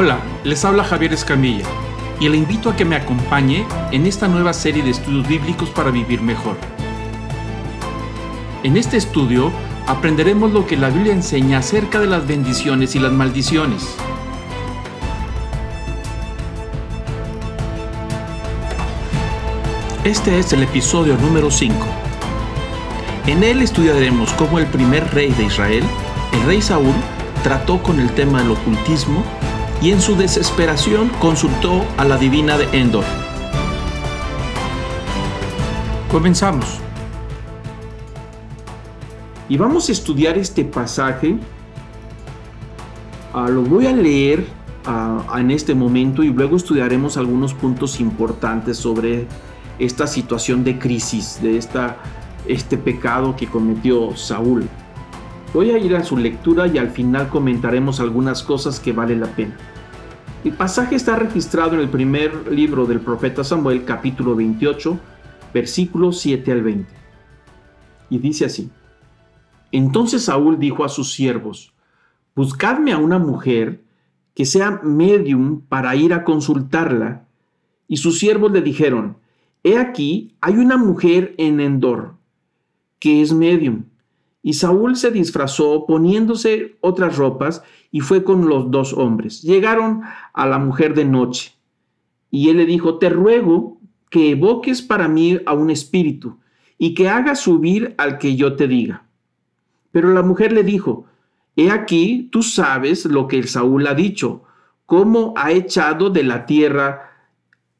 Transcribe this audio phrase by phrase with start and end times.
[0.00, 1.66] Hola, les habla Javier Escamilla
[2.20, 5.90] y le invito a que me acompañe en esta nueva serie de estudios bíblicos para
[5.90, 6.56] vivir mejor.
[8.62, 9.50] En este estudio
[9.88, 13.96] aprenderemos lo que la Biblia enseña acerca de las bendiciones y las maldiciones.
[20.04, 21.74] Este es el episodio número 5.
[23.26, 25.82] En él estudiaremos cómo el primer rey de Israel,
[26.34, 26.94] el rey Saúl,
[27.42, 29.24] trató con el tema del ocultismo
[29.80, 33.04] y en su desesperación consultó a la divina de Endor.
[36.10, 36.80] Comenzamos.
[39.48, 41.36] Y vamos a estudiar este pasaje.
[43.32, 44.46] Ah, lo voy a leer
[44.84, 49.26] ah, en este momento y luego estudiaremos algunos puntos importantes sobre
[49.78, 51.98] esta situación de crisis, de esta,
[52.46, 54.68] este pecado que cometió Saúl.
[55.54, 59.28] Voy a ir a su lectura y al final comentaremos algunas cosas que vale la
[59.28, 59.56] pena.
[60.44, 64.98] El pasaje está registrado en el primer libro del profeta Samuel, capítulo 28,
[65.54, 66.92] versículos 7 al 20.
[68.10, 68.70] Y dice así.
[69.72, 71.72] Entonces Saúl dijo a sus siervos,
[72.36, 73.82] Buscadme a una mujer
[74.34, 77.26] que sea medium para ir a consultarla.
[77.88, 79.16] Y sus siervos le dijeron,
[79.64, 82.16] He aquí, hay una mujer en Endor,
[82.98, 83.84] que es medium.
[84.42, 89.42] Y Saúl se disfrazó poniéndose otras ropas y fue con los dos hombres.
[89.42, 91.54] Llegaron a la mujer de noche.
[92.30, 96.38] Y él le dijo, te ruego que evoques para mí a un espíritu
[96.78, 99.04] y que hagas subir al que yo te diga.
[99.90, 101.06] Pero la mujer le dijo,
[101.56, 104.44] he aquí, tú sabes lo que Saúl ha dicho,
[104.86, 107.10] cómo ha echado de la tierra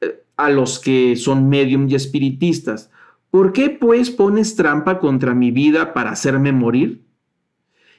[0.01, 2.91] eh, a los que son medium y espiritistas
[3.30, 7.04] ¿Por qué pues pones trampa contra mi vida para hacerme morir?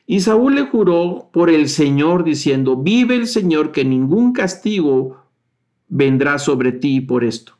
[0.08, 5.24] Y Saúl le juró por el Señor, diciendo, vive el Señor que ningún castigo
[5.88, 7.54] vendrá sobre ti por esto.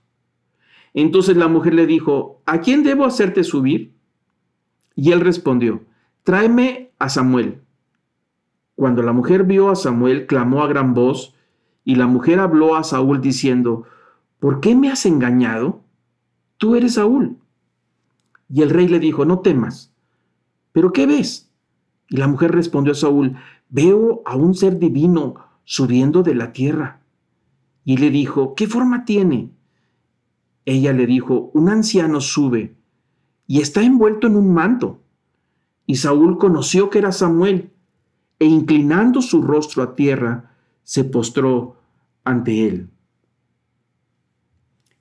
[0.96, 3.94] Entonces la mujer le dijo, ¿a quién debo hacerte subir?
[4.96, 5.84] Y él respondió,
[6.24, 7.62] tráeme a Samuel.
[8.76, 11.36] Cuando la mujer vio a Samuel, clamó a gran voz,
[11.84, 13.84] y la mujer habló a Saúl diciendo,
[14.40, 15.82] ¿por qué me has engañado?
[16.58, 17.39] Tú eres Saúl.
[18.50, 19.94] Y el rey le dijo, no temas.
[20.72, 21.52] ¿Pero qué ves?
[22.10, 23.38] Y la mujer respondió a Saúl,
[23.70, 27.02] veo a un ser divino subiendo de la tierra.
[27.86, 29.52] Y le dijo, ¿qué forma tiene?
[30.66, 32.76] Ella le dijo, un anciano sube
[33.48, 35.02] y está envuelto en un manto.
[35.86, 37.72] Y Saúl conoció que era Samuel,
[38.38, 41.78] e inclinando su rostro a tierra, se postró
[42.24, 42.90] ante él.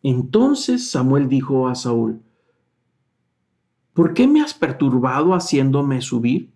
[0.03, 2.23] Entonces Samuel dijo a Saúl,
[3.99, 6.53] ¿por qué me has perturbado haciéndome subir?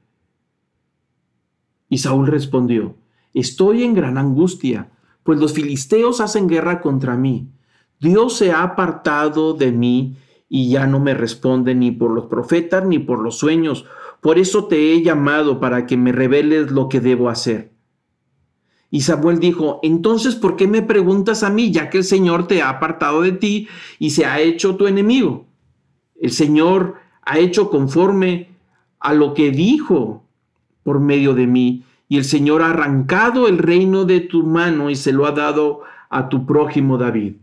[1.89, 2.95] Y Saúl respondió,
[3.35, 4.93] estoy en gran angustia,
[5.25, 7.49] pues los filisteos hacen guerra contra mí.
[7.99, 12.87] Dios se ha apartado de mí y ya no me responde ni por los profetas
[12.87, 13.87] ni por los sueños.
[14.21, 17.73] Por eso te he llamado para que me reveles lo que debo hacer.
[18.89, 22.63] Y Samuel dijo, entonces, ¿por qué me preguntas a mí, ya que el Señor te
[22.63, 23.67] ha apartado de ti
[23.99, 25.49] y se ha hecho tu enemigo?
[26.21, 28.49] El Señor ha hecho conforme
[29.01, 30.23] a lo que dijo
[30.83, 31.85] por medio de mí.
[32.09, 35.81] Y el Señor ha arrancado el reino de tu mano y se lo ha dado
[36.11, 37.37] a tu prójimo David.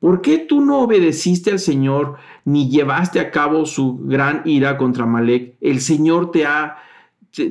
[0.00, 5.06] ¿Por qué tú no obedeciste al Señor ni llevaste a cabo su gran ira contra
[5.06, 5.56] Malek?
[5.60, 6.76] El Señor te ha,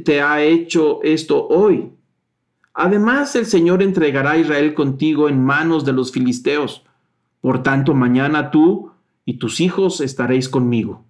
[0.03, 1.91] te, ha hecho esto hoy.
[2.73, 6.83] Además, el Señor entregará a Israel contigo en manos de los filisteos.
[7.41, 8.91] Por tanto, mañana tú
[9.25, 11.03] y tus hijos estaréis conmigo.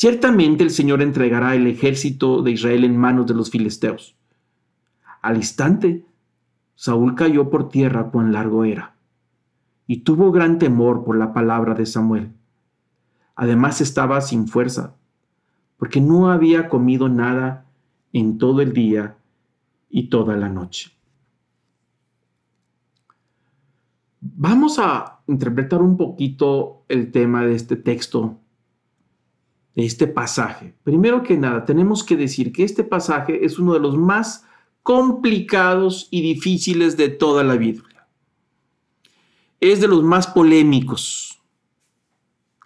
[0.00, 4.14] Ciertamente el Señor entregará el ejército de Israel en manos de los filisteos.
[5.22, 6.06] Al instante,
[6.76, 8.94] Saúl cayó por tierra cuán largo era,
[9.88, 12.30] y tuvo gran temor por la palabra de Samuel.
[13.34, 14.94] Además estaba sin fuerza,
[15.78, 17.66] porque no había comido nada
[18.12, 19.16] en todo el día
[19.90, 20.92] y toda la noche.
[24.20, 28.38] Vamos a interpretar un poquito el tema de este texto
[29.84, 30.74] este pasaje.
[30.82, 34.44] Primero que nada, tenemos que decir que este pasaje es uno de los más
[34.82, 38.06] complicados y difíciles de toda la Biblia.
[39.60, 41.40] Es de los más polémicos.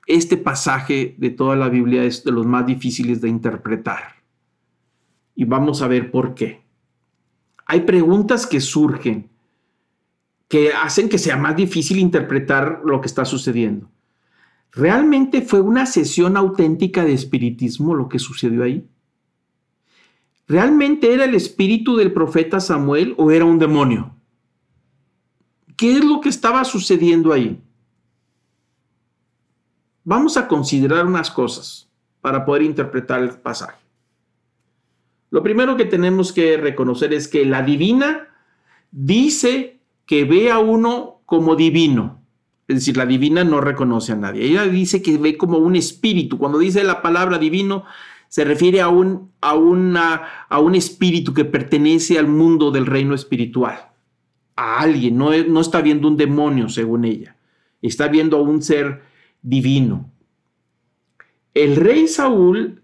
[0.06, 4.22] Este pasaje de toda la Biblia es de los más difíciles de interpretar.
[5.34, 6.62] Y vamos a ver por qué.
[7.66, 9.30] Hay preguntas que surgen
[10.48, 13.90] que hacen que sea más difícil interpretar lo que está sucediendo.
[14.72, 18.88] ¿Realmente fue una sesión auténtica de espiritismo lo que sucedió ahí?
[20.48, 24.14] ¿Realmente era el espíritu del profeta Samuel o era un demonio?
[25.76, 27.62] ¿Qué es lo que estaba sucediendo ahí?
[30.04, 31.88] Vamos a considerar unas cosas
[32.20, 33.82] para poder interpretar el pasaje.
[35.30, 38.28] Lo primero que tenemos que reconocer es que la divina
[38.90, 42.21] dice que ve a uno como divino.
[42.68, 44.44] Es decir, la divina no reconoce a nadie.
[44.44, 46.38] Ella dice que ve como un espíritu.
[46.38, 47.84] Cuando dice la palabra divino,
[48.28, 53.14] se refiere a un, a, una, a un espíritu que pertenece al mundo del reino
[53.14, 53.90] espiritual.
[54.56, 57.36] A alguien, no, no está viendo un demonio, según ella.
[57.82, 59.02] Está viendo a un ser
[59.42, 60.10] divino.
[61.54, 62.82] El rey Saúl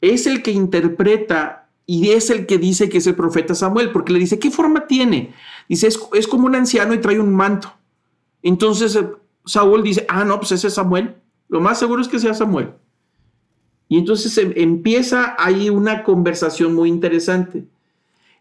[0.00, 4.12] es el que interpreta y es el que dice que es el profeta Samuel, porque
[4.12, 5.34] le dice, ¿qué forma tiene?
[5.68, 7.72] Dice, es, como un anciano y trae un manto.
[8.42, 9.08] Entonces eh,
[9.44, 11.14] Saúl dice, ah, no, pues ese es Samuel.
[11.48, 12.72] Lo más seguro es que sea Samuel.
[13.88, 17.66] Y entonces em, empieza ahí una conversación muy interesante.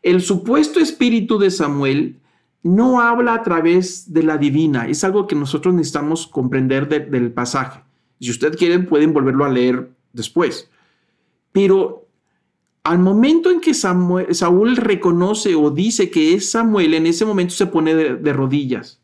[0.01, 2.17] El supuesto espíritu de Samuel
[2.63, 4.87] no habla a través de la divina.
[4.87, 7.81] Es algo que nosotros necesitamos comprender del pasaje.
[8.19, 10.69] Si ustedes quieren, pueden volverlo a leer después.
[11.51, 12.07] Pero
[12.83, 17.67] al momento en que Saúl reconoce o dice que es Samuel, en ese momento se
[17.67, 18.98] pone de, rodillas.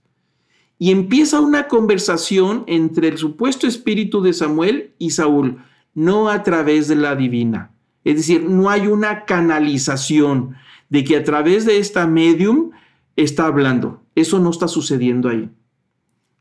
[0.77, 5.63] Y empieza una conversación entre el supuesto espíritu de Samuel y Saúl,
[5.93, 7.71] no a través de la divina.
[8.03, 10.55] Es decir, no hay una canalización
[10.89, 12.71] de que a través de esta medium
[13.15, 14.03] está hablando.
[14.15, 15.49] Eso no está sucediendo ahí.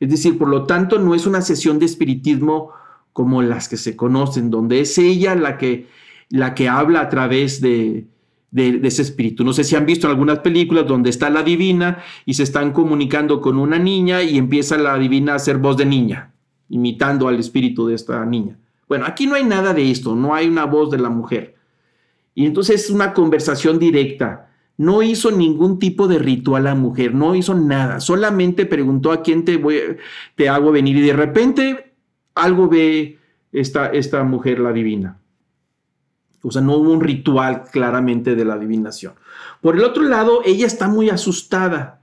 [0.01, 2.71] Es decir, por lo tanto, no es una sesión de espiritismo
[3.13, 5.89] como las que se conocen, donde es ella la que,
[6.29, 8.09] la que habla a través de,
[8.55, 9.45] de, ese espíritu.
[9.45, 13.41] No sé si han visto algunas películas donde está la divina y se están comunicando
[13.41, 16.33] con una niña y empieza la divina a hacer voz de niña,
[16.69, 18.57] imitando al espíritu de esta niña.
[18.89, 21.57] Bueno, aquí no hay nada de esto, no hay una voz de la mujer.
[22.37, 27.15] Y entonces es una conversación directa no hizo ningún tipo de ritual a la mujer,
[27.15, 29.63] no hizo nada, solamente preguntó a quién te,
[30.35, 31.95] te hago venir y de repente
[32.35, 33.19] algo ve
[33.53, 35.21] esta, esta mujer, la divina.
[36.45, 39.15] O sea, no hubo un ritual claramente de la adivinación.
[39.63, 42.03] Por el otro lado, ella está muy asustada.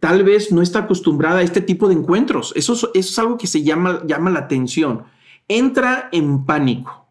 [0.00, 2.52] Tal vez no está acostumbrada a este tipo de encuentros.
[2.56, 5.04] Eso, es algo que se llama, llama la atención.
[5.46, 7.06] Entra en pánico.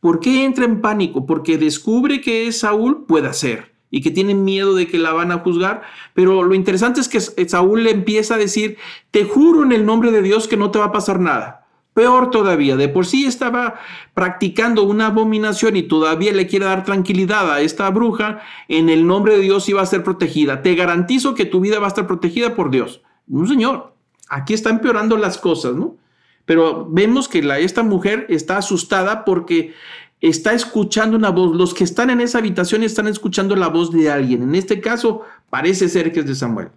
[0.00, 1.26] ¿Por qué entra en pánico?
[1.26, 5.38] Porque descubre que Saúl puede hacer y que tienen miedo de que la van a
[5.38, 5.82] juzgar.
[6.14, 8.78] Pero lo interesante es que Saúl le empieza a decir,
[9.10, 11.67] te juro en el nombre de Dios que no te va a pasar nada.
[11.94, 13.80] Peor todavía, de por sí estaba
[14.14, 19.36] practicando una abominación y todavía le quiere dar tranquilidad a esta bruja, en el nombre
[19.36, 20.62] de Dios iba a ser protegida.
[20.62, 23.02] Te garantizo que tu vida va a estar protegida por Dios.
[23.26, 23.94] No, señor,
[24.28, 25.96] aquí está empeorando las cosas, ¿no?
[26.44, 29.74] Pero vemos que la, esta mujer está asustada porque
[30.20, 31.54] está escuchando una voz.
[31.56, 34.42] Los que están en esa habitación están escuchando la voz de alguien.
[34.42, 36.68] En este caso, parece ser que es de Samuel,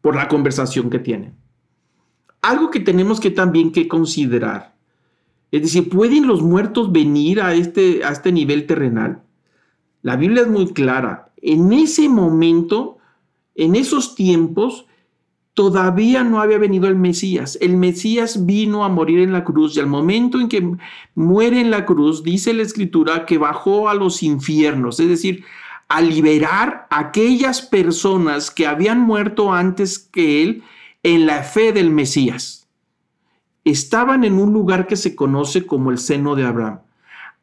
[0.00, 1.34] por la conversación que tienen.
[2.42, 4.74] Algo que tenemos que también que considerar.
[5.50, 9.22] Es decir, ¿pueden los muertos venir a este, a este nivel terrenal?
[10.02, 11.32] La Biblia es muy clara.
[11.40, 12.98] En ese momento,
[13.54, 14.86] en esos tiempos,
[15.56, 17.56] todavía no había venido el Mesías.
[17.62, 20.76] El Mesías vino a morir en la cruz y al momento en que
[21.14, 25.44] muere en la cruz, dice la escritura que bajó a los infiernos, es decir,
[25.88, 30.62] a liberar a aquellas personas que habían muerto antes que él
[31.02, 32.68] en la fe del Mesías.
[33.64, 36.80] Estaban en un lugar que se conoce como el seno de Abraham.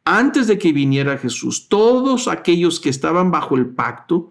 [0.04, 4.30] Antes de que viniera Jesús, todos aquellos que estaban bajo el pacto,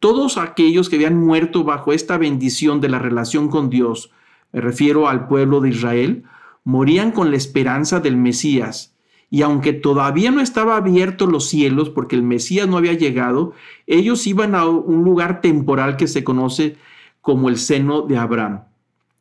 [0.00, 4.10] todos aquellos que habían muerto bajo esta bendición de la relación con Dios,
[4.52, 6.24] me refiero al pueblo de Israel,
[6.64, 8.96] morían con la esperanza del Mesías.
[9.30, 13.52] Y aunque todavía no estaba abierto los cielos porque el Mesías no había llegado,
[13.86, 16.76] ellos iban a un lugar temporal que se conoce
[17.22, 18.64] como el seno de Abraham.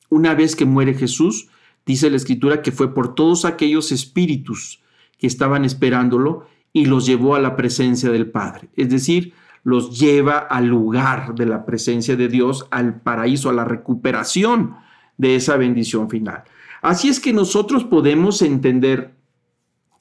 [0.09, 1.47] Una vez que muere Jesús,
[1.85, 4.81] dice la escritura que fue por todos aquellos espíritus
[5.17, 8.69] que estaban esperándolo y los llevó a la presencia del Padre.
[8.75, 13.63] Es decir, los lleva al lugar de la presencia de Dios, al paraíso, a la
[13.63, 14.75] recuperación
[15.17, 16.43] de esa bendición final.
[16.81, 19.13] Así es que nosotros podemos entender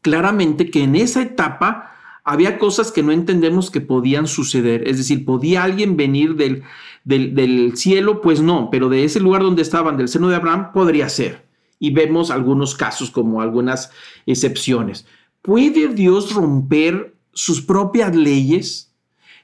[0.00, 1.92] claramente que en esa etapa
[2.30, 4.86] había cosas que no entendemos que podían suceder.
[4.86, 6.62] Es decir, ¿podía alguien venir del,
[7.04, 8.20] del, cielo?
[8.20, 11.44] Pues no, pero de ese lugar donde estaban, del seno de Abraham, podría ser.
[11.80, 13.90] Y vemos algunos casos como algunas
[14.26, 15.06] excepciones.
[15.42, 18.94] ¿Puede Dios romper sus propias leyes?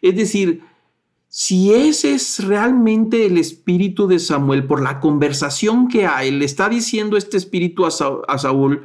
[0.00, 0.62] Es decir,
[1.28, 6.68] si ese es realmente el espíritu de Samuel, por la conversación que hay, le está
[6.68, 8.84] diciendo este espíritu a, Saúl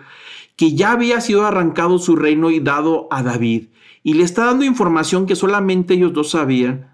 [0.56, 3.68] que ya había sido arrancado su reino y dado a David,
[4.04, 6.92] y le está dando información que solamente ellos dos sabían,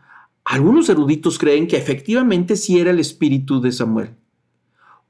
[0.49, 4.15] Algunos eruditos creen que efectivamente sí era el espíritu de Samuel.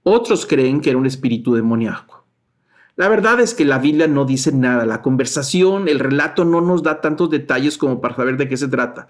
[0.01, 2.25] Otros creen que era un espíritu demoníaco.
[2.95, 6.81] La verdad es que la Biblia no dice nada, la conversación, el relato no nos
[6.81, 9.09] da tantos detalles como para saber de qué se trata.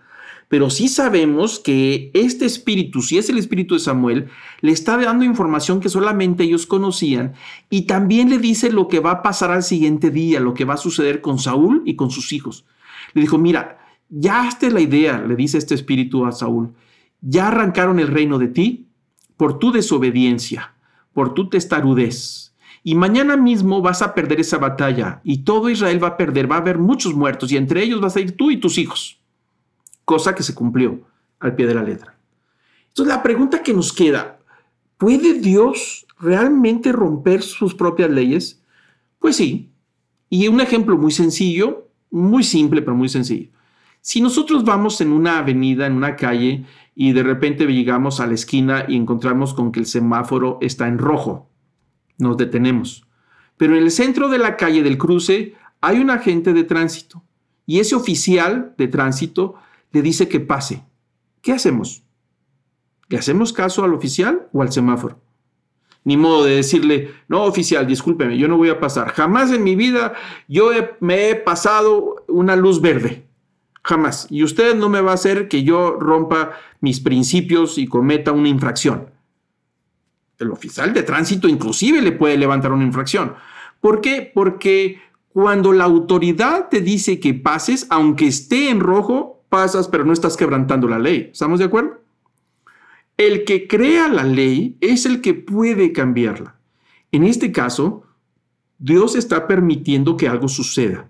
[0.50, 4.30] Pero sí sabemos que este espíritu, si es el espíritu de Samuel,
[4.62, 7.34] le está dando información que solamente ellos conocían
[7.70, 10.76] y también le dice lo que va a pasar al siguiente día, lo que va
[10.76, 12.66] a suceder con Saúl y con sus hijos.
[13.14, 16.74] Le dijo, mira, ya hazte la idea, le dice este espíritu a Saúl,
[17.20, 18.88] ya arrancaron el reino de ti
[19.36, 20.76] por tu desobediencia,
[21.12, 22.56] por tu testarudez.
[22.84, 26.56] Y mañana mismo vas a perder esa batalla y todo Israel va a perder, va
[26.56, 29.20] a haber muchos muertos y entre ellos vas a ir tú y tus hijos
[30.08, 31.02] cosa que se cumplió
[31.42, 32.18] al pie de la letra.
[32.88, 34.40] Entonces la pregunta que nos queda,
[34.98, 38.64] ¿puede Dios realmente romper sus propias leyes?
[39.20, 39.70] Pues sí.
[40.30, 43.50] Y un ejemplo muy sencillo, muy simple, pero muy sencillo.
[44.00, 46.64] Si nosotros vamos en una avenida, en una calle,
[46.96, 51.00] y de repente llegamos a la esquina y encontramos con que el semáforo está en
[51.00, 51.50] rojo,
[52.18, 53.06] nos detenemos.
[53.58, 57.26] Pero en el centro de la calle del cruce hay un agente de tránsito
[57.66, 59.56] y ese oficial de tránsito
[59.98, 60.84] le dice que pase.
[61.42, 62.04] ¿Qué hacemos?
[63.10, 65.20] ¿Le hacemos caso al oficial o al semáforo?
[66.04, 69.10] Ni modo de decirle, no, oficial, discúlpeme, yo no voy a pasar.
[69.10, 70.14] Jamás en mi vida
[70.48, 73.26] yo me he pasado una luz verde.
[73.84, 74.28] Jamás.
[74.30, 78.50] Y usted no me va a hacer que yo rompa mis principios y cometa una
[78.50, 79.10] infracción.
[80.38, 83.34] El oficial de tránsito inclusive le puede levantar una infracción.
[83.82, 84.32] ¿Por qué?
[84.32, 85.02] Porque
[85.34, 90.38] cuando la autoridad te dice que pases, aunque esté en rojo, pasas, pero no estás
[90.38, 91.30] quebrantando la ley.
[91.32, 92.02] ¿Estamos de acuerdo?
[93.18, 96.56] El que crea la ley es el que puede cambiarla.
[97.12, 98.04] En este caso,
[98.78, 101.10] Dios está permitiendo que algo suceda.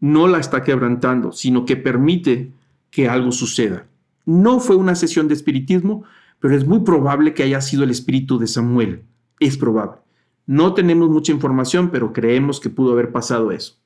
[0.00, 2.50] No la está quebrantando, sino que permite
[2.90, 3.86] que algo suceda.
[4.24, 6.04] No fue una sesión de espiritismo,
[6.40, 9.04] pero es muy probable que haya sido el espíritu de Samuel.
[9.38, 10.00] Es probable.
[10.46, 13.76] No tenemos mucha información, pero creemos que pudo haber pasado eso.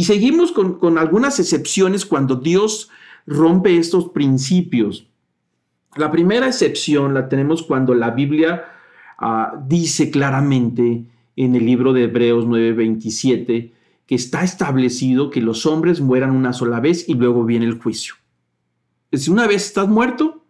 [0.00, 2.88] Y seguimos con, algunas excepciones cuando Dios
[3.26, 5.06] rompe estos principios.
[5.94, 8.64] La primera excepción la tenemos cuando la Biblia
[9.18, 11.04] ah, dice claramente
[11.36, 13.72] en el libro de Hebreos 9:27
[14.06, 18.14] que está establecido que los hombres mueran una sola vez y luego viene el juicio.
[19.10, 20.46] Es una vez estás muerto,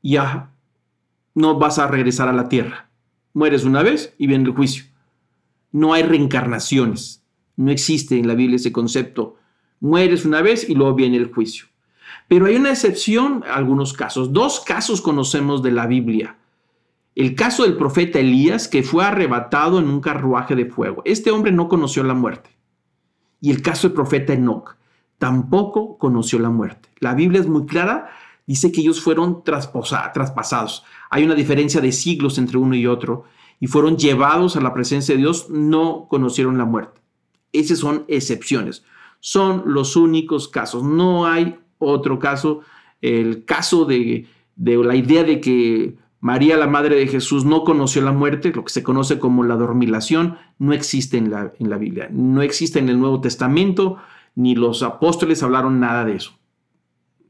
[0.00, 0.52] ya
[1.34, 2.88] no vas a regresar a la tierra.
[3.32, 4.84] Mueres una vez y viene el juicio.
[5.72, 7.19] No hay reencarnaciones.
[7.56, 9.36] No existe en la Biblia ese concepto.
[9.80, 11.66] Mueres una vez y luego viene el juicio.
[12.28, 14.32] Pero hay una excepción algunos casos.
[14.32, 16.36] Dos casos conocemos de la Biblia.
[17.14, 21.02] El caso del profeta Elías, que fue arrebatado en un carruaje de fuego.
[21.04, 22.50] Este hombre no conoció la muerte.
[23.40, 24.76] Y el caso del profeta Enoch,
[25.18, 26.88] tampoco conoció la muerte.
[26.98, 28.10] La Biblia es muy clara,
[28.46, 30.84] dice que ellos fueron traspasados.
[31.10, 33.24] Hay una diferencia de siglos entre uno y otro
[33.60, 36.99] y fueron llevados a la presencia de Dios, no conocieron la muerte.
[37.52, 38.84] Esas son excepciones.
[39.20, 40.82] Son los únicos casos.
[40.82, 42.60] No hay otro caso.
[43.00, 44.26] El caso de,
[44.56, 48.72] la idea de que María, la madre de Jesús, no conoció la muerte, lo que
[48.72, 52.08] se conoce como la dormilación, no existe en la, en la Biblia.
[52.12, 53.96] No existe en el Nuevo Testamento,
[54.34, 56.32] ni los apóstoles hablaron nada de eso.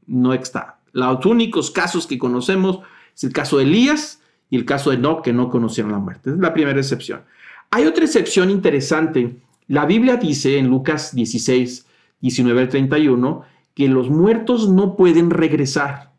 [0.07, 0.79] No está.
[0.91, 2.79] Los únicos casos que conocemos
[3.15, 6.31] es el caso de Elías y el caso de Enoch, que no conocieron la muerte.
[6.31, 7.21] Es la primera excepción.
[7.69, 9.37] Hay otra excepción interesante
[9.71, 11.87] la Biblia dice en Lucas 16,
[12.19, 16.11] 19 al 31 que los muertos no pueden regresar.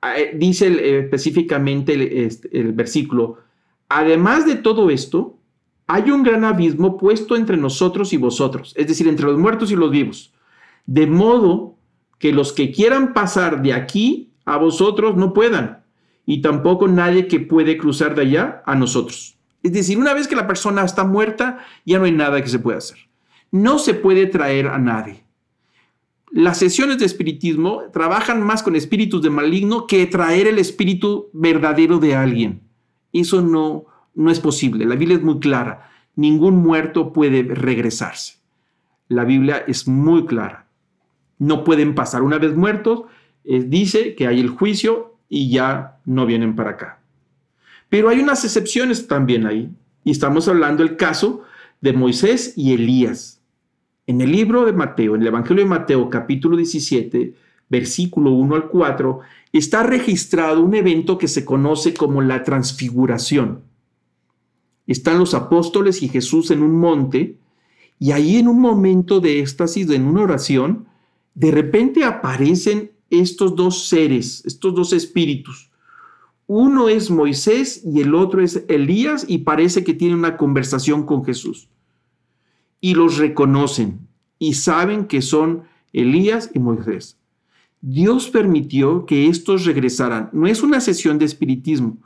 [0.00, 3.40] Ah, eh, dice eh, específicamente este, el, versículo,
[3.90, 5.38] además de todo esto,
[5.86, 9.76] hay un gran abismo puesto entre nosotros y vosotros, es decir, entre los muertos y
[9.76, 10.32] los vivos,
[10.86, 11.76] de modo
[12.18, 15.84] que los que quieran pasar de aquí a vosotros no puedan,
[16.24, 19.35] y tampoco nadie que puede cruzar de allá a nosotros.
[19.62, 22.58] Es decir, una vez que la persona está muerta, ya no hay nada que se
[22.58, 22.98] pueda hacer.
[23.50, 25.24] No se puede traer a nadie.
[26.30, 31.98] Las sesiones de espiritismo trabajan más con espíritus de maligno que traer el espíritu verdadero
[31.98, 32.60] de alguien.
[33.12, 34.84] Eso no, no es posible.
[34.84, 35.90] La Biblia es muy clara.
[36.14, 38.34] Ningún muerto puede regresarse.
[39.08, 40.66] La Biblia es muy clara.
[41.38, 42.22] No pueden pasar.
[42.22, 43.04] Una vez muertos,
[43.44, 47.00] eh, dice que hay el juicio y ya no vienen para acá.
[47.88, 49.70] Pero hay unas excepciones también ahí.
[50.04, 51.42] Y estamos hablando del caso
[51.80, 53.40] de Moisés y Elías.
[54.06, 57.34] En el libro de Mateo, en el Evangelio de Mateo capítulo 17,
[57.68, 59.20] versículo 1 al 4,
[59.52, 63.62] está registrado un evento que se conoce como la transfiguración.
[64.86, 67.38] Están los apóstoles y Jesús en un monte
[67.98, 70.86] y ahí en un momento de éxtasis, en una oración,
[71.34, 75.65] de repente aparecen estos dos seres, estos dos espíritus.
[76.46, 81.24] Uno es Moisés y el otro es Elías y parece que tienen una conversación con
[81.24, 81.68] Jesús.
[82.80, 84.06] Y los reconocen
[84.38, 87.18] y saben que son Elías y Moisés.
[87.80, 90.30] Dios permitió que estos regresaran.
[90.32, 91.98] No es una sesión de espiritismo.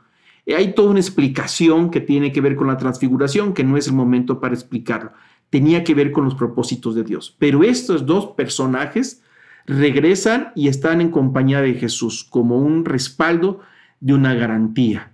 [0.47, 3.93] Hay toda una explicación que tiene que ver con la transfiguración, que no es el
[3.93, 5.11] momento para explicarlo.
[5.49, 7.35] Tenía que ver con los propósitos de Dios.
[7.37, 9.21] Pero estos dos personajes
[9.65, 13.59] regresan y están en compañía de Jesús como un respaldo
[14.01, 15.13] de una garantía.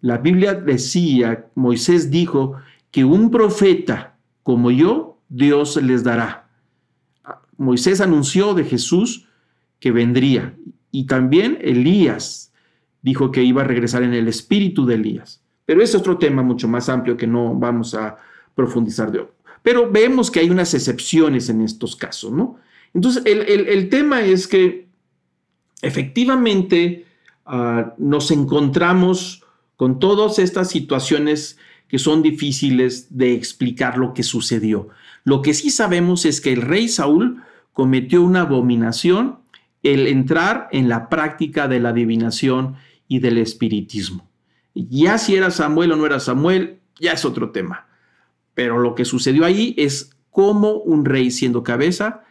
[0.00, 2.56] La Biblia decía, Moisés dijo,
[2.90, 6.48] que un profeta como yo, Dios les dará.
[7.56, 9.28] Moisés anunció de Jesús
[9.78, 10.56] que vendría
[10.90, 12.52] y también Elías
[13.02, 15.42] dijo que iba a regresar en el espíritu de Elías.
[15.66, 18.18] Pero es otro tema mucho más amplio que no vamos a
[18.54, 19.26] profundizar de hoy.
[19.62, 22.56] Pero vemos que hay unas excepciones en estos casos, ¿no?
[22.92, 24.88] Entonces, el, tema es que
[25.80, 27.06] efectivamente
[27.50, 29.44] ah, nos encontramos
[29.76, 34.88] con todas estas situaciones que son difíciles de explicar lo que sucedió.
[35.24, 37.42] Lo que sí sabemos es que el rey Saúl
[37.72, 39.40] cometió una abominación
[39.82, 42.76] el entrar en la práctica de la adivinación
[43.08, 44.30] y del espiritismo.
[44.74, 47.88] Ya si era Samuel o no era Samuel, ya es otro tema.
[48.54, 52.22] Pero lo que sucedió ahí es cómo un rey siendo cabeza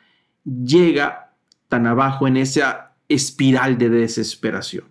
[0.46, 1.34] llega
[1.68, 4.86] tan abajo en esa espiral de desesperación.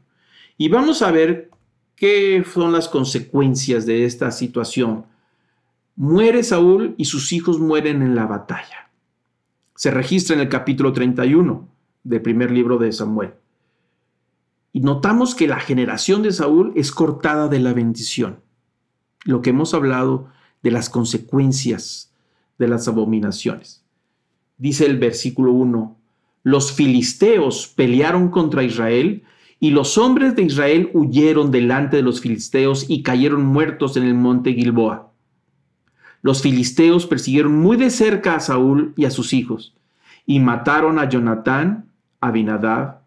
[0.60, 1.50] Y vamos a ver
[1.94, 5.06] qué son las consecuencias de esta situación.
[5.94, 8.90] Muere Saúl y sus hijos mueren en la batalla.
[9.76, 11.68] Se registra en el capítulo 31
[12.02, 13.34] del primer libro de Samuel.
[14.72, 18.40] Y notamos que la generación de Saúl es cortada de la bendición.
[19.24, 20.28] Lo que hemos hablado
[20.64, 22.12] de las consecuencias
[22.58, 23.84] de las abominaciones.
[24.56, 25.96] Dice el versículo 1,
[26.42, 29.22] los filisteos pelearon contra Israel
[29.60, 34.14] y los hombres de Israel huyeron delante de los filisteos y cayeron muertos en el
[34.14, 35.10] monte Gilboa.
[36.22, 39.74] Los filisteos persiguieron muy de cerca a Saúl y a sus hijos
[40.26, 41.90] y mataron a Jonatán,
[42.20, 43.00] a Abinadab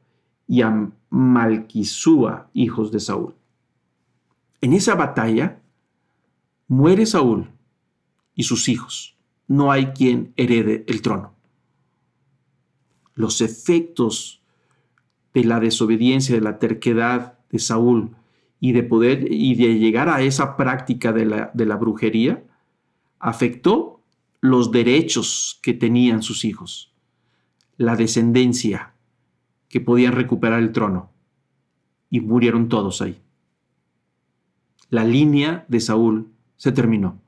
[0.47, 3.35] y a Malquisúa, hijos de Saúl.
[4.61, 5.59] En esa batalla
[6.67, 7.49] muere Saúl
[8.35, 9.17] y sus hijos.
[9.47, 11.33] No hay quien herede el trono.
[13.13, 14.40] Los efectos
[15.33, 18.15] de la desobediencia, de la terquedad de Saúl
[18.59, 22.43] y de poder y de llegar a esa práctica de la, de la brujería
[23.19, 24.01] afectó
[24.41, 26.93] los derechos que tenían sus hijos,
[27.77, 28.93] la descendencia
[29.69, 31.11] que podían recuperar el trono
[32.09, 33.21] y murieron todos ahí.
[34.89, 37.21] La línea de Saúl se terminó.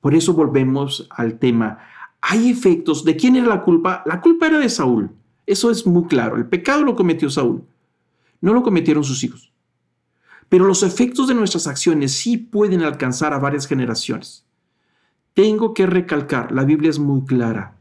[0.00, 1.78] Por eso volvemos al tema.
[2.20, 3.04] Hay efectos.
[3.04, 4.02] ¿De quién era la culpa?
[4.04, 5.10] La culpa era de Saúl.
[5.46, 6.36] Eso es muy claro.
[6.36, 7.64] El pecado lo cometió Saúl.
[8.40, 9.52] No lo cometieron sus hijos.
[10.48, 14.44] Pero los efectos de nuestras acciones sí pueden alcanzar a varias generaciones.
[15.34, 17.76] Tengo que recalcar, la Biblia es muy clara.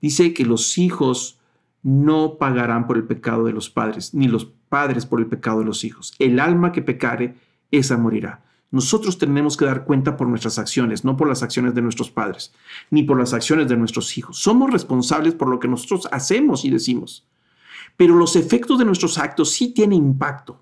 [0.00, 1.38] Dice que los hijos
[1.82, 5.64] no pagarán por el pecado de los padres, ni los padres por el pecado de
[5.64, 6.14] los hijos.
[6.18, 7.34] El alma que pecare,
[7.70, 8.44] esa morirá.
[8.76, 12.52] Nosotros tenemos que dar cuenta por nuestras acciones, no por las acciones de nuestros padres,
[12.90, 14.36] ni por las acciones de nuestros hijos.
[14.36, 17.26] Somos responsables por lo que nosotros hacemos y decimos.
[17.96, 20.60] Pero los efectos de nuestros actos sí tienen impacto.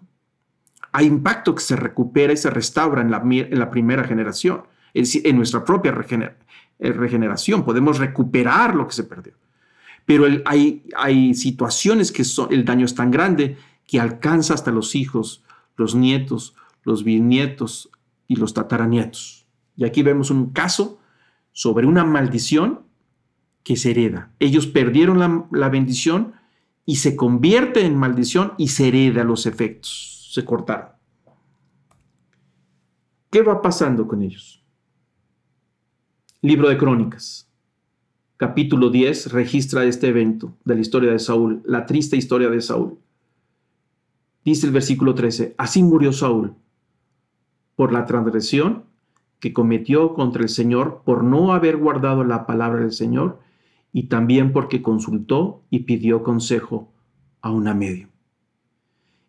[0.93, 4.63] Hay impacto que se recupera y se restaura en la, en la primera generación,
[4.95, 7.65] es decir, en nuestra propia eh, regeneración.
[7.65, 9.33] Podemos recuperar lo que se perdió.
[10.07, 13.57] Pero hay, hay situaciones que son, el daño es tan grande
[13.89, 15.43] que alcanza hasta los hijos,
[15.77, 17.91] los nietos, los bisnietos
[18.29, 19.47] y los tataranietos.
[19.77, 20.99] Y aquí vemos un caso
[21.53, 22.81] sobre una maldición
[23.63, 24.33] que se hereda.
[24.39, 26.35] Ellos perdieron la, la bendición
[26.87, 30.31] y se convierte en maldición y se hereda los efectos.
[30.33, 30.91] Se cortaron.
[33.31, 34.63] ¿Qué va pasando con ellos?
[36.41, 37.51] Libro de Crónicas,
[38.37, 42.99] capítulo 10, registra este evento de la historia de Saúl, la triste historia de Saúl.
[44.45, 46.55] Dice el versículo 13, así murió Saúl
[47.77, 48.85] por la transgresión
[49.41, 53.41] que cometió contra el Señor por no haber guardado la palabra del Señor
[53.93, 56.93] y también porque consultó y pidió consejo
[57.41, 58.09] a una medio.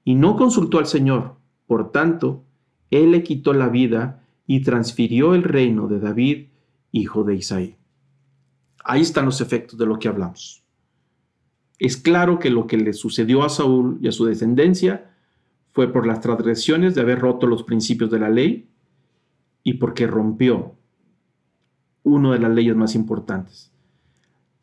[0.04, 1.36] Y no consultó al Señor,
[1.68, 2.44] por tanto,
[2.92, 6.48] él le quitó la vida y transfirió el reino de David,
[6.92, 7.76] hijo de Isaí.
[8.84, 10.64] Ahí están los efectos de lo que hablamos.
[11.80, 15.15] Es claro que lo que le sucedió a Saúl y a su descendencia
[15.76, 18.70] fue por las transgresiones de haber roto los principios de la ley
[19.62, 20.74] y porque rompió
[22.04, 23.72] una de las leyes más importantes.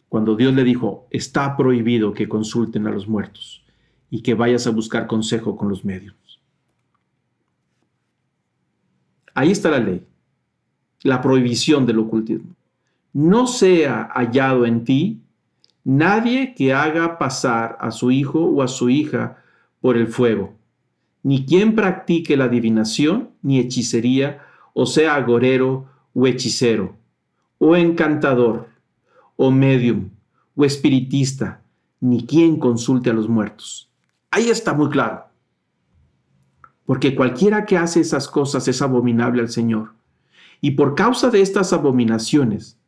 [0.08, 3.64] cuando Dios le dijo, está prohibido que consulten a los muertos
[4.10, 6.14] y que vayas a buscar consejo con los medios.
[9.32, 10.06] Ahí está la ley,
[11.02, 12.54] la prohibición del ocultismo.
[13.14, 15.22] No sea hallado en ti
[15.82, 19.42] nadie que haga pasar a su hijo o a su hija
[19.80, 20.54] por el fuego,
[21.22, 24.42] ni quien practique la adivinación, ni hechicería,
[24.74, 26.96] o sea agorero o hechicero,
[27.58, 28.68] o encantador,
[29.36, 30.10] o medium,
[30.54, 31.62] o espiritista,
[32.00, 33.90] ni quien consulte a los muertos.
[34.30, 35.24] Ahí está muy claro.
[36.84, 39.94] Porque cualquiera que hace esas cosas es abominable al Señor.
[40.60, 42.78] Y por causa de estas abominaciones,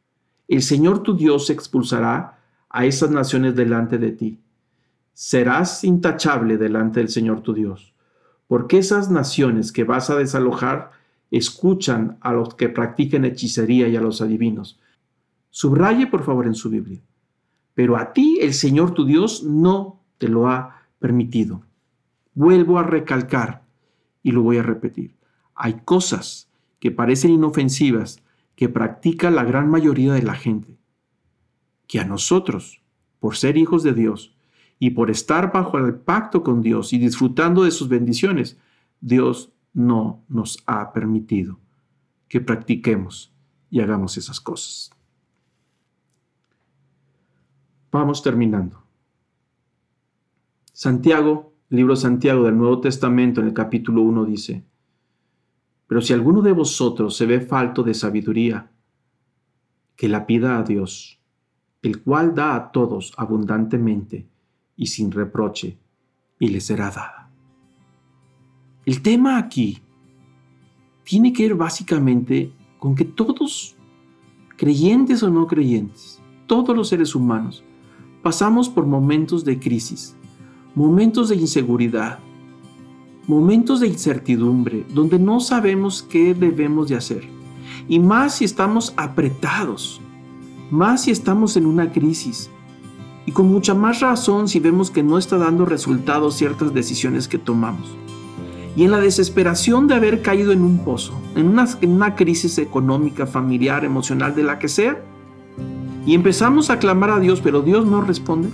[0.49, 4.41] el Señor tu Dios expulsará a esas naciones delante de ti.
[5.13, 7.94] Serás intachable delante del Señor tu Dios,
[8.55, 10.93] porque esas naciones que vas a desalojar
[11.33, 14.79] escuchan a los que practiquen hechicería y a los adivinos.
[15.51, 17.01] Subraye por favor en su Biblia.
[17.75, 21.63] Pero a ti el Señor tu Dios no te lo ha permitido.
[22.33, 23.65] Vuelvo a recalcar
[24.23, 25.17] y lo voy a repetir.
[25.57, 28.23] Hay cosas que parecen inofensivas
[28.55, 30.79] que practica la gran mayoría de la gente
[31.89, 32.83] que a nosotros,
[33.19, 34.34] por ser hijos de Dios
[34.79, 38.59] y por estar bajo el pacto con Dios y disfrutando de sus bendiciones,
[39.01, 41.59] Dios no nos ha permitido
[42.29, 43.33] que practiquemos
[43.71, 44.91] y hagamos esas cosas.
[47.91, 48.83] Vamos terminando.
[50.73, 54.65] Santiago, libro Santiago del Nuevo Testamento en el capítulo 1 dice,
[55.87, 58.71] Pero si alguno de vosotros se ve falto de sabiduría,
[59.95, 61.21] que la pida a Dios
[61.85, 64.27] el cual da a todos abundantemente
[64.77, 65.79] y sin reproche,
[66.39, 67.31] y le será dada.
[68.85, 69.81] El tema aquí
[71.05, 73.77] tiene que ver básicamente con que todos,
[74.57, 77.65] creyentes o no creyentes, todos los seres humanos,
[78.23, 80.17] pasamos por momentos de crisis,
[80.75, 82.19] momentos de inseguridad,
[83.27, 87.25] momentos de incertidumbre, donde no sabemos qué debemos de hacer.
[87.89, 90.01] Y más si estamos apretados,
[90.71, 92.51] más si estamos en una crisis.
[93.27, 97.39] Y con mucha más razón si vemos que no está dando resultados ciertas decisiones que
[97.39, 97.97] tomamos.
[98.77, 102.59] Y en la desesperación de haber caído en un pozo, en una, en una crisis
[102.59, 105.01] económica, familiar, emocional, de la que sea,
[106.07, 108.49] y empezamos a clamar a Dios, pero Dios no responde,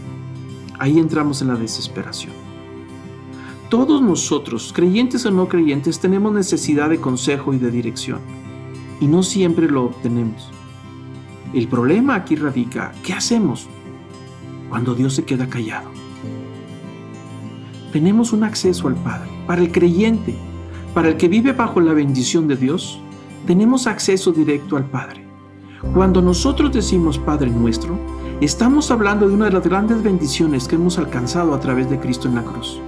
[0.79, 2.33] ahí entramos en la desesperación.
[3.71, 8.21] Todos nosotros, creyentes o no creyentes, tenemos necesidad de consejo y de dirección,
[9.01, 10.51] y no siempre lo obtenemos.
[11.55, 13.69] El problema aquí radica, ¿qué hacemos
[14.71, 15.91] cuando Dios se queda callado?
[17.93, 19.29] Tenemos un acceso al Padre.
[19.47, 20.35] Para el creyente,
[20.95, 23.01] para el que vive bajo la bendición de Dios,
[23.47, 25.27] tenemos acceso directo al Padre.
[25.95, 27.99] Cuando nosotros decimos Padre nuestro,
[28.41, 32.29] estamos hablando de una de las grandes bendiciones que hemos alcanzado a través de Cristo
[32.29, 32.81] en la cruz.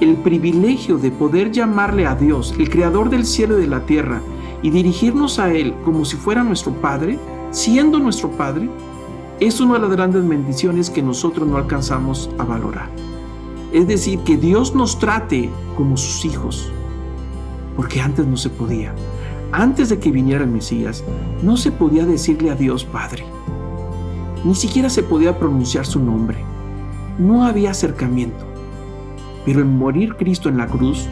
[0.00, 4.20] El privilegio de poder llamarle a Dios, el Creador del cielo y de la tierra,
[4.62, 7.18] y dirigirnos a Él como si fuera nuestro Padre,
[7.50, 8.68] siendo nuestro Padre,
[9.40, 12.88] es una de las grandes bendiciones que nosotros no alcanzamos a valorar.
[13.72, 16.70] Es decir, que Dios nos trate como sus hijos,
[17.76, 18.94] porque antes no se podía.
[19.50, 21.02] Antes de que viniera el Mesías,
[21.42, 23.24] no se podía decirle a Dios Padre.
[24.44, 26.38] Ni siquiera se podía pronunciar su nombre.
[27.18, 28.44] No había acercamiento.
[29.44, 31.06] Pero en morir Cristo en la cruz,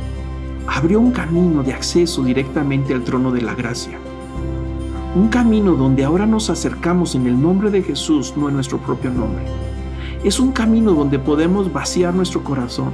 [0.69, 3.99] abrió un camino de acceso directamente al trono de la gracia
[5.15, 9.11] un camino donde ahora nos acercamos en el nombre de Jesús, no en nuestro propio
[9.11, 9.45] nombre.
[10.25, 12.93] Es un camino donde podemos vaciar nuestro corazón,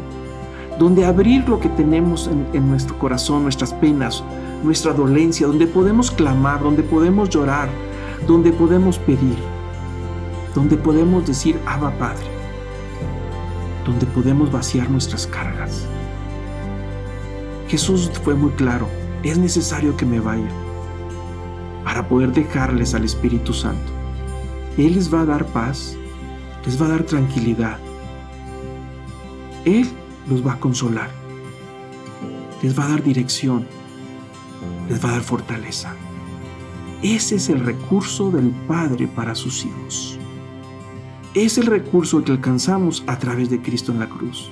[0.80, 4.24] donde abrir lo que tenemos en, nuestro corazón, nuestras penas,
[4.64, 7.68] nuestra dolencia, donde podemos clamar, donde podemos llorar,
[8.26, 9.38] donde podemos pedir,
[10.56, 12.26] donde podemos decir, Abba Padre,
[13.86, 15.86] donde podemos vaciar nuestras cargas.
[17.68, 18.88] Jesús fue muy claro,
[19.22, 20.48] es necesario que me vaya
[21.84, 23.92] para poder dejarles al Espíritu Santo.
[24.76, 25.96] Él les va a dar paz,
[26.64, 27.78] les va a dar tranquilidad.
[29.64, 29.88] Él
[30.28, 31.10] los va a consolar,
[32.62, 33.66] les va a dar dirección,
[34.88, 35.94] les va a dar fortaleza.
[37.02, 40.18] Ese es el recurso del Padre para sus hijos.
[41.34, 44.50] Es el recurso que alcanzamos a través de Cristo en la cruz.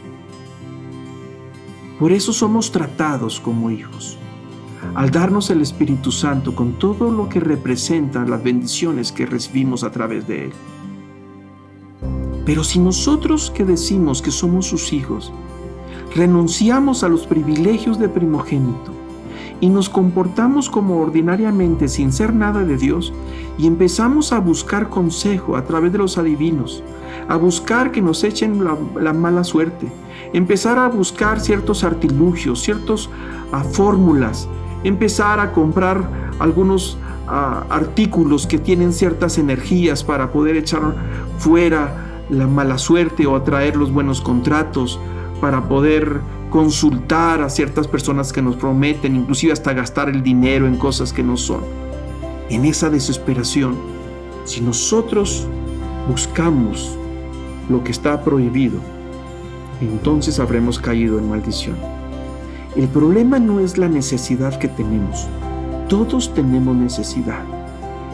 [1.99, 4.19] Por eso somos tratados como hijos
[4.95, 9.91] al darnos el Espíritu Santo con todo lo que representan las bendiciones que recibimos a
[9.91, 10.53] través de Él.
[12.45, 15.33] Pero si nosotros que decimos que somos sus hijos,
[16.15, 18.93] renunciamos a los privilegios de primogénito
[19.61, 23.13] y nos comportamos como ordinariamente sin ser nada de Dios
[23.59, 26.83] y empezamos a buscar consejo a través de los adivinos,
[27.29, 29.89] a buscar que nos echen la, mala suerte,
[30.33, 33.09] empezar a buscar ciertos artilugios, ciertas
[33.53, 34.49] ah, fórmulas,
[34.85, 36.09] empezar a comprar
[36.39, 40.95] algunos ah, artículos que tienen ciertas energías para poder echar
[41.39, 44.99] fuera la mala suerte o atraer los buenos contratos,
[45.41, 50.77] para poder consultar a ciertas personas que nos prometen, inclusive hasta gastar el dinero en
[50.77, 51.61] cosas que no son.
[52.49, 53.77] En esa desesperación,
[54.45, 55.47] si nosotros
[56.09, 56.97] buscamos
[57.69, 58.79] lo que está prohibido,
[59.81, 61.96] entonces habremos caído en maldición.
[62.77, 65.29] El problema no es la necesidad que tenemos.
[65.89, 67.43] Todos tenemos necesidad,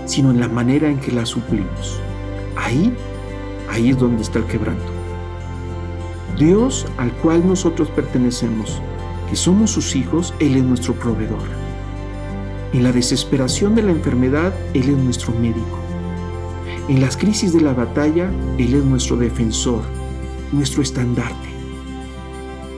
[0.06, 1.98] sino en la manera en que la suplimos.
[2.54, 2.94] Ahí,
[3.68, 4.84] ahí es donde está el quebranto.
[6.38, 8.80] Dios al cual nosotros pertenecemos,
[9.28, 11.42] que somos sus hijos, Él es nuestro proveedor.
[12.72, 15.80] En la desesperación de la enfermedad, Él es nuestro médico.
[16.88, 19.82] En las crisis de la batalla, Él es nuestro defensor,
[20.52, 21.51] nuestro estandarte.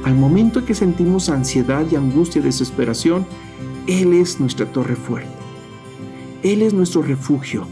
[0.04, 3.26] Al momento que sentimos ansiedad y angustia y desesperación,
[3.86, 5.32] Él es nuestra torre fuerte.
[6.42, 7.66] Él es nuestro refugio.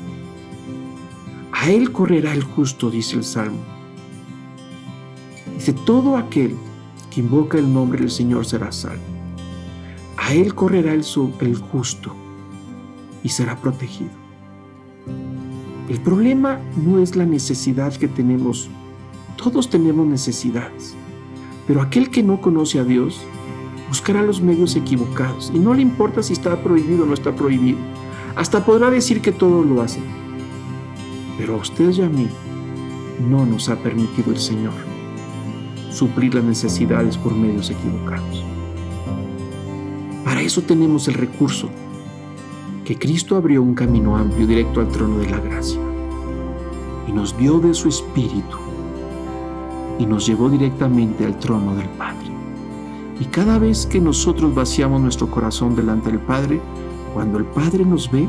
[1.52, 3.60] A Él correrá el justo, dice el Salmo.
[5.54, 6.56] Dice, todo aquel
[7.10, 9.02] que invoca el nombre del Señor será salvo.
[10.16, 11.04] A Él correrá el,
[11.40, 12.16] el justo
[13.22, 14.10] y será protegido.
[15.90, 18.70] El problema no es la necesidad que tenemos.
[19.36, 20.96] Todos tenemos necesidades.
[21.72, 23.22] Pero aquel que no conoce a Dios
[23.88, 27.78] buscará los medios equivocados y no le importa si está prohibido o no está prohibido.
[28.36, 30.00] Hasta podrá decir que todo lo hace.
[31.38, 32.28] Pero a usted y a mí
[33.26, 34.74] no nos ha permitido el Señor
[35.90, 38.44] suplir las necesidades por medios equivocados.
[40.26, 41.70] Para eso tenemos el recurso,
[42.84, 45.80] que Cristo abrió un camino amplio directo al trono de la gracia
[47.08, 48.61] y nos dio de su Espíritu
[49.98, 52.30] y nos llevó directamente al trono del Padre.
[53.20, 56.60] Y cada vez que nosotros vaciamos nuestro corazón delante del Padre,
[57.14, 58.28] cuando el Padre nos ve,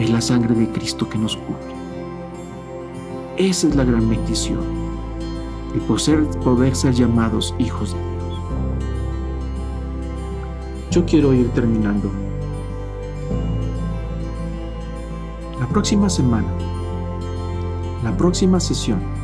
[0.00, 1.76] es la sangre de Cristo que nos cubre.
[3.36, 4.60] Esa es la gran bendición
[5.74, 8.40] y poder ser llamados hijos de Dios.
[10.90, 12.10] Yo quiero ir terminando.
[15.60, 16.48] La próxima semana,
[18.02, 19.15] la próxima sesión,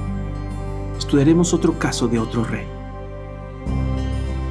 [1.03, 2.67] estudiaremos otro caso de otro rey.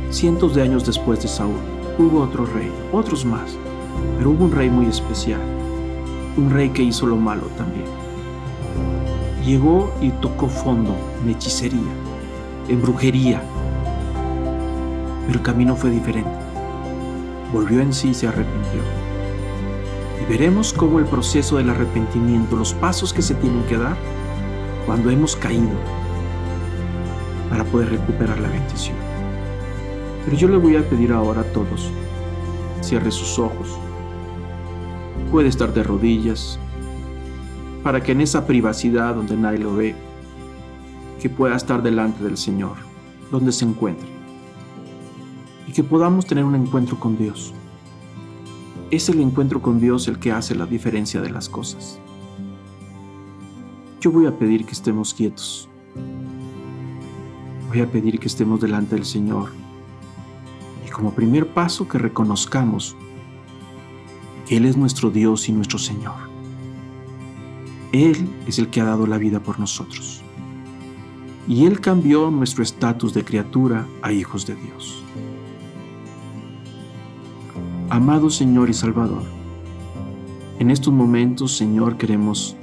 [0.10, 1.60] Cientos de años después de Saúl,
[1.98, 3.58] hubo otro rey, otros más,
[4.18, 5.42] pero hubo un rey muy especial,
[6.38, 8.02] un rey que hizo lo malo también
[9.46, 11.92] llegó y tocó fondo en hechicería,
[12.68, 13.42] en brujería.
[15.26, 16.30] Pero el camino fue diferente.
[17.52, 18.82] Volvió en sí y se arrepintió.
[20.22, 23.98] Y veremos cómo el proceso del arrepentimiento, los pasos que se tienen que dar
[24.86, 26.01] cuando hemos caído
[27.52, 28.96] para poder recuperar la bendición.
[30.24, 31.92] Pero yo le voy a pedir ahora a todos,
[32.80, 33.78] cierre sus ojos.
[35.30, 36.58] Puede estar de rodillas,
[37.84, 39.96] para que en esa privacidad donde nadie lo ve,
[41.20, 42.78] que pueda estar delante del Señor,
[43.32, 44.08] donde se encuentre,
[45.68, 47.54] y que podamos tener un encuentro con Dios.
[48.92, 52.00] Es el encuentro con Dios el que hace la diferencia de las cosas.
[54.00, 55.68] Yo voy a pedir que estemos quietos.
[57.72, 59.50] Voy a pedir que estemos delante del Señor.
[60.86, 62.96] Y como primer paso que reconozcamos
[64.48, 66.32] que Él es nuestro Dios y nuestro Señor
[67.92, 70.22] él es el que ha dado la vida por nosotros.
[71.48, 75.04] Y Él cambió nuestro estatus de criatura a hijos de Dios.
[77.90, 79.24] Amado Señor y Salvador,
[80.60, 82.56] en estos momentos, Señor, queremos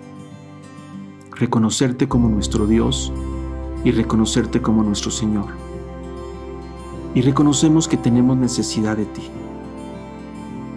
[1.32, 3.12] reconocerte como nuestro Dios
[3.84, 5.46] y reconocerte como nuestro Señor.
[7.14, 9.22] Y reconocemos que tenemos necesidad de ti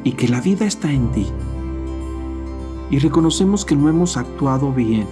[0.03, 1.27] y que la vida está en ti
[2.91, 5.07] y reconocemos que no hemos actuado bien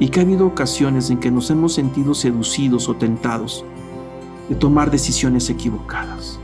[0.00, 3.64] y que ha habido ocasiones en que nos hemos sentido seducidos o tentados
[4.48, 6.40] de tomar decisiones equivocadas.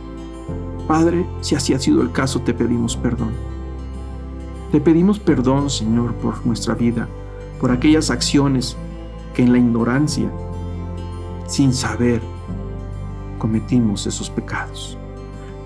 [0.86, 3.32] Padre, si así ha sido el caso, te pedimos perdón.
[4.70, 7.08] Te pedimos perdón, Señor, por nuestra vida,
[7.58, 8.76] por aquellas acciones
[9.32, 10.30] que en la ignorancia,
[11.46, 12.20] sin saber,
[13.38, 14.96] cometimos esos pecados.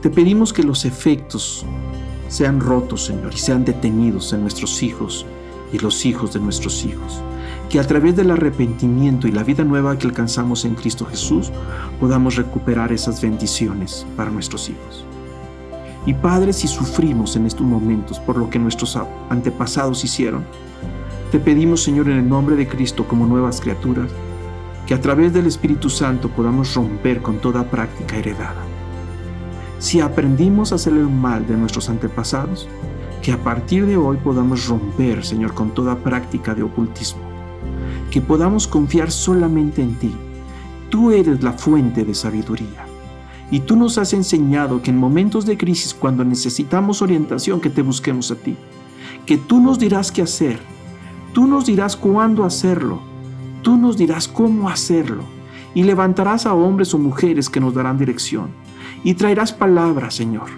[0.03, 1.65] Te pedimos que los efectos
[2.29, 5.27] sean rotos, Señor, y sean detenidos en nuestros hijos
[5.73, 7.23] y los hijos de nuestros hijos.
[7.69, 11.51] Que a través del arrepentimiento y la vida nueva que alcanzamos en Cristo Jesús
[12.01, 15.05] podamos recuperar esas bendiciones para nuestros hijos.
[16.07, 20.45] Y Padre, si sufrimos en estos momentos por lo que nuestros antepasados hicieron,
[21.31, 24.11] te pedimos, Señor, en el nombre de Cristo como nuevas criaturas,
[24.89, 28.63] que a través del Espíritu Santo podamos romper con toda práctica heredada.
[29.79, 32.67] Si aprendimos a hacer el mal de nuestros antepasados,
[33.21, 37.21] que a partir de hoy podamos romper, Señor, con toda práctica de ocultismo.
[38.11, 40.15] Que podamos confiar solamente en ti.
[40.89, 42.87] Tú eres la fuente de sabiduría.
[43.51, 47.83] Y tú nos has enseñado que en momentos de crisis, cuando necesitamos orientación, que te
[47.83, 48.57] busquemos a ti.
[49.27, 50.59] Que tú nos dirás qué hacer.
[51.35, 53.08] Tú nos dirás cuándo hacerlo.
[53.63, 55.23] Tú nos dirás cómo hacerlo.
[55.75, 58.49] Y levantarás a hombres o mujeres que nos darán dirección.
[59.05, 60.49] Y traerás palabras, Señor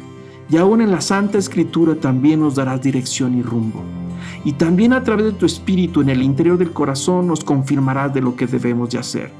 [0.51, 3.83] y aún en la Santa Escritura también nos darás dirección y rumbo.
[4.45, 8.21] Y también a través de tu Espíritu en el interior del corazón nos confirmarás de
[8.21, 9.31] lo que debemos de hacer.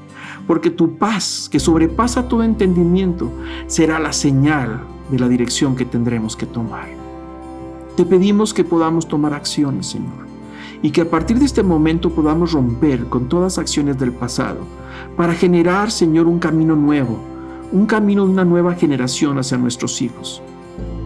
[0.47, 3.29] Porque tu paz, que sobrepasa todo entendimiento,
[3.67, 6.87] será la señal de la dirección que tendremos que tomar.
[7.97, 10.27] Te pedimos que podamos tomar acciones, Señor,
[10.81, 14.59] y que a partir de este momento podamos romper con todas acciones del pasado,
[15.15, 17.19] para generar, Señor, un camino nuevo,
[17.71, 20.41] un camino de una nueva generación hacia nuestros hijos.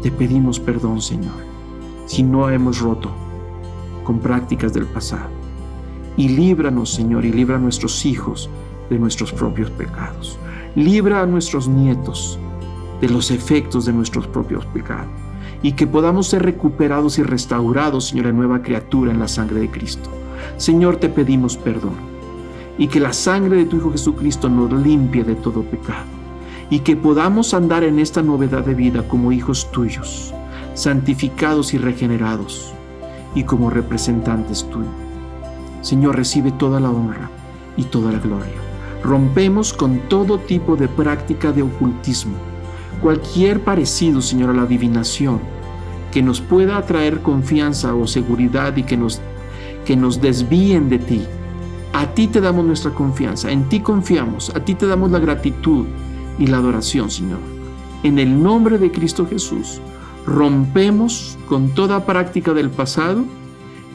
[0.01, 1.33] Te pedimos perdón, Señor,
[2.05, 3.11] si no hemos roto
[4.03, 5.29] con prácticas del pasado.
[6.15, 8.49] Y líbranos, Señor, y libra a nuestros hijos
[8.89, 10.37] de nuestros propios pecados.
[10.75, 12.39] Libra a nuestros nietos
[13.01, 15.24] de los efectos de nuestros propios pecados.
[15.65, 19.71] Y que podamos ser recuperados y restaurados, Señor, en nueva criatura en la sangre de
[19.71, 20.11] Cristo.
[20.57, 21.95] Señor, te pedimos perdón.
[22.77, 26.05] Y que la sangre de tu Hijo Jesucristo nos limpie de todo pecado
[26.69, 30.35] y que podamos andar en esta novedad de vida como hijos tuyos,
[30.75, 32.71] santificados y regenerados,
[33.33, 34.93] y como representantes tuyos.
[35.81, 37.31] Señor, recibe toda la honra
[37.75, 38.53] y toda la gloria.
[39.03, 42.35] Rompemos con todo tipo de práctica de ocultismo,
[43.01, 45.54] cualquier parecido, Señor, a la adivinación,
[46.15, 49.19] que nos pueda traer confianza o seguridad y que nos,
[49.83, 51.21] que nos desvíen de ti.
[51.91, 55.85] A ti te damos nuestra confianza, en ti confiamos, a ti te damos la gratitud
[56.39, 57.39] y la adoración, Señor.
[58.03, 59.81] En el nombre de Cristo Jesús,
[60.25, 63.25] rompemos con toda práctica del pasado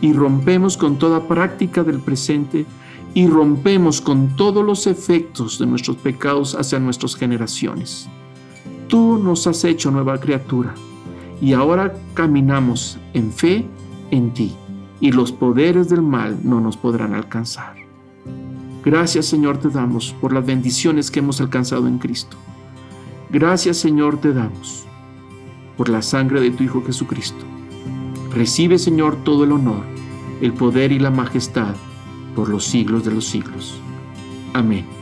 [0.03, 2.67] y rompemos con toda práctica del presente
[3.15, 8.11] y rompemos con todos los efectos de nuestros pecados hacia nuestras generaciones.
[8.89, 10.75] Tú nos has hecho nueva criatura
[11.41, 13.67] y ahora caminamos en fe
[14.11, 14.55] en ti
[15.01, 17.75] y los poderes del mal no nos podrán alcanzar.
[18.85, 22.37] Gracias Señor te damos por las bendiciones que hemos alcanzado en Cristo.
[23.31, 24.85] Gracias Señor te damos
[25.77, 27.45] por la sangre de tu Hijo Jesucristo.
[28.35, 29.85] Recibe Señor todo el honor,
[30.41, 31.75] el poder y la majestad
[32.35, 33.81] por los siglos de los siglos.
[34.53, 35.00] Amén.